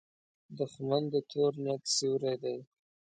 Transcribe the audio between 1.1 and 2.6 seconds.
د تور نیت سیوری دی